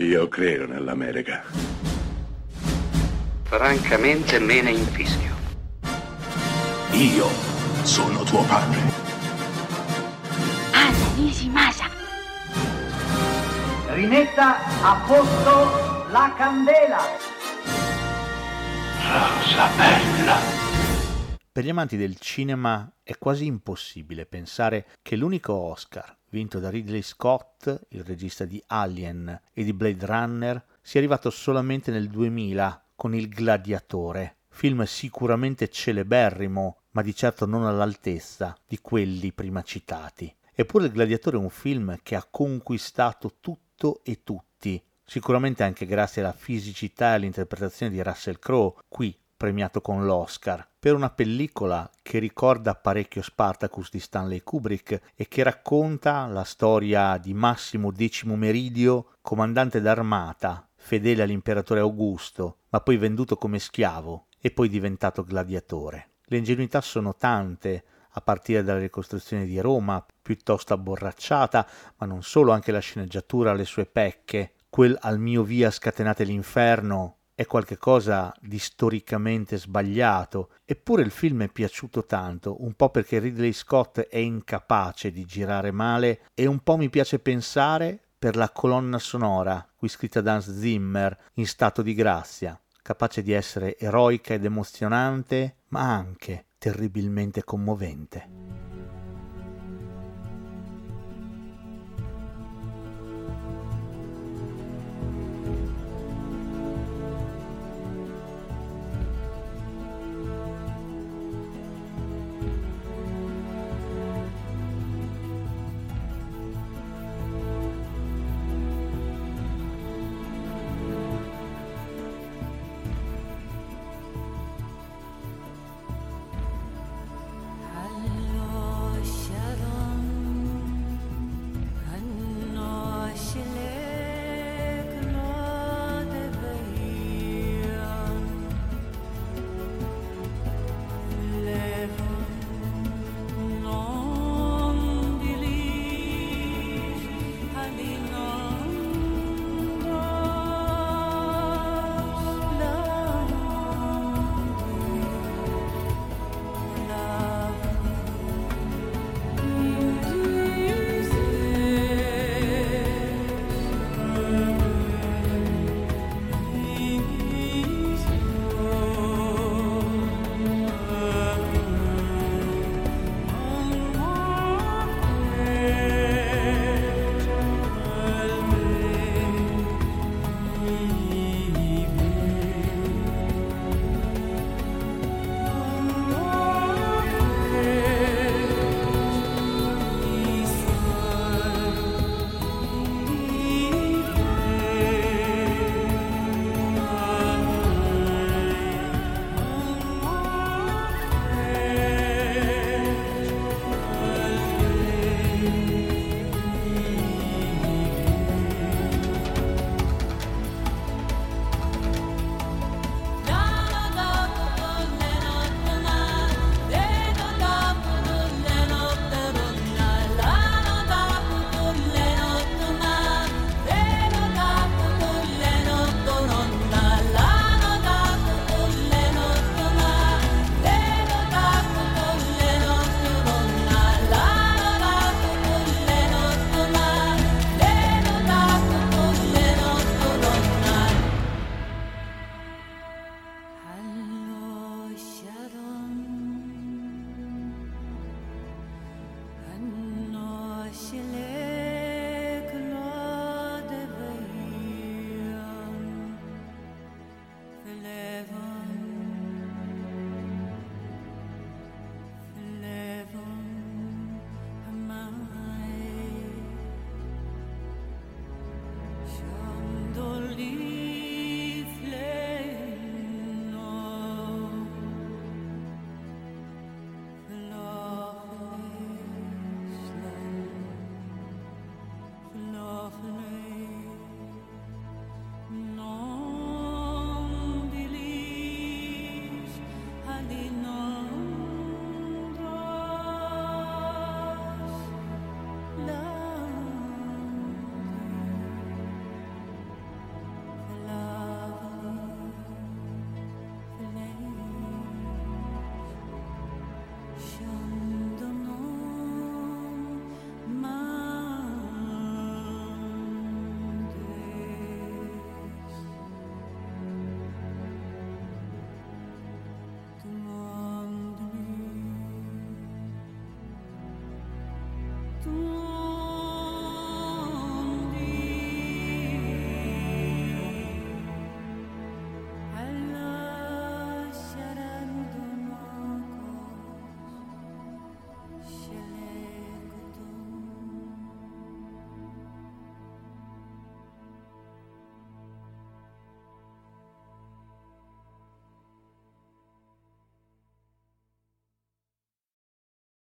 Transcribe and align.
Io 0.00 0.28
credo 0.28 0.64
nell'America. 0.64 1.42
Francamente 3.42 4.38
me 4.38 4.62
ne 4.62 4.70
infischio. 4.70 5.34
Io 6.92 7.26
sono 7.82 8.22
tuo 8.22 8.44
padre. 8.44 8.78
Anna 10.70 11.14
Nishimasa. 11.16 11.86
Rimetta 13.88 14.58
a 14.82 15.04
posto 15.04 16.10
la 16.12 16.32
candela. 16.36 17.00
Rosa 19.02 19.66
bella. 19.76 20.36
Per 21.50 21.64
gli 21.64 21.70
amanti 21.70 21.96
del 21.96 22.16
cinema 22.20 22.88
è 23.02 23.18
quasi 23.18 23.46
impossibile 23.46 24.26
pensare 24.26 24.86
che 25.02 25.16
l'unico 25.16 25.54
Oscar 25.54 26.17
vinto 26.30 26.58
da 26.58 26.70
Ridley 26.70 27.02
Scott, 27.02 27.86
il 27.88 28.04
regista 28.04 28.44
di 28.44 28.62
Alien 28.66 29.40
e 29.52 29.64
di 29.64 29.72
Blade 29.72 30.06
Runner, 30.06 30.64
sia 30.82 31.00
arrivato 31.00 31.30
solamente 31.30 31.90
nel 31.90 32.08
2000 32.08 32.86
con 32.94 33.14
Il 33.14 33.28
Gladiatore, 33.28 34.38
film 34.48 34.82
sicuramente 34.84 35.68
celeberrimo, 35.68 36.82
ma 36.90 37.02
di 37.02 37.14
certo 37.14 37.46
non 37.46 37.64
all'altezza 37.64 38.56
di 38.66 38.78
quelli 38.80 39.32
prima 39.32 39.62
citati. 39.62 40.34
Eppure 40.54 40.86
Il 40.86 40.92
Gladiatore 40.92 41.36
è 41.36 41.40
un 41.40 41.50
film 41.50 41.98
che 42.02 42.16
ha 42.16 42.26
conquistato 42.28 43.36
tutto 43.40 44.00
e 44.02 44.22
tutti, 44.24 44.82
sicuramente 45.04 45.62
anche 45.62 45.86
grazie 45.86 46.22
alla 46.22 46.32
fisicità 46.32 47.12
e 47.12 47.14
all'interpretazione 47.14 47.92
di 47.92 48.02
Russell 48.02 48.38
Crowe, 48.38 48.74
qui 48.88 49.16
premiato 49.36 49.80
con 49.80 50.04
l'Oscar, 50.04 50.67
per 50.80 50.94
una 50.94 51.10
pellicola 51.10 51.90
che 52.02 52.20
ricorda 52.20 52.76
parecchio 52.76 53.20
Spartacus 53.20 53.90
di 53.90 53.98
Stanley 53.98 54.42
Kubrick 54.42 55.00
e 55.16 55.26
che 55.26 55.42
racconta 55.42 56.26
la 56.26 56.44
storia 56.44 57.18
di 57.18 57.34
Massimo 57.34 57.92
X 57.92 58.22
Meridio, 58.24 59.14
comandante 59.20 59.80
d'armata, 59.80 60.68
fedele 60.76 61.22
all'imperatore 61.22 61.80
Augusto, 61.80 62.58
ma 62.68 62.80
poi 62.80 62.96
venduto 62.96 63.36
come 63.36 63.58
schiavo 63.58 64.26
e 64.40 64.52
poi 64.52 64.68
diventato 64.68 65.24
gladiatore. 65.24 66.10
Le 66.26 66.36
ingenuità 66.36 66.80
sono 66.80 67.16
tante, 67.16 67.84
a 68.12 68.20
partire 68.20 68.62
dalla 68.62 68.78
ricostruzione 68.78 69.46
di 69.46 69.58
Roma, 69.60 70.04
piuttosto 70.22 70.74
abborracciata, 70.74 71.66
ma 71.96 72.06
non 72.06 72.22
solo, 72.22 72.52
anche 72.52 72.70
la 72.70 72.78
sceneggiatura 72.78 73.50
ha 73.50 73.54
le 73.54 73.64
sue 73.64 73.86
pecche. 73.86 74.54
Quel 74.70 74.96
al 75.00 75.18
mio 75.18 75.42
via 75.42 75.70
scatenate 75.70 76.24
l'inferno 76.24 77.17
è 77.38 77.46
qualcosa 77.46 78.34
di 78.40 78.58
storicamente 78.58 79.58
sbagliato, 79.58 80.50
eppure 80.64 81.02
il 81.02 81.12
film 81.12 81.44
è 81.44 81.48
piaciuto 81.48 82.04
tanto, 82.04 82.64
un 82.64 82.72
po' 82.74 82.90
perché 82.90 83.20
Ridley 83.20 83.52
Scott 83.52 84.00
è 84.00 84.16
incapace 84.16 85.12
di 85.12 85.24
girare 85.24 85.70
male 85.70 86.22
e 86.34 86.46
un 86.46 86.58
po' 86.58 86.76
mi 86.76 86.90
piace 86.90 87.20
pensare 87.20 87.96
per 88.18 88.34
la 88.34 88.50
colonna 88.50 88.98
sonora, 88.98 89.64
qui 89.76 89.86
scritta 89.86 90.20
da 90.20 90.32
Hans 90.32 90.52
Zimmer, 90.52 91.16
in 91.34 91.46
stato 91.46 91.80
di 91.80 91.94
grazia, 91.94 92.60
capace 92.82 93.22
di 93.22 93.30
essere 93.30 93.78
eroica 93.78 94.34
ed 94.34 94.44
emozionante, 94.44 95.58
ma 95.68 95.94
anche 95.94 96.46
terribilmente 96.58 97.44
commovente. 97.44 98.57